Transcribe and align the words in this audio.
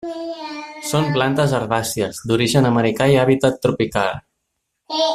Són 0.91 1.05
plantes 1.17 1.53
herbàcies, 1.59 2.23
d'origen 2.31 2.71
americà 2.73 3.11
i 3.15 3.21
hàbitat 3.27 3.63
tropical. 3.67 4.13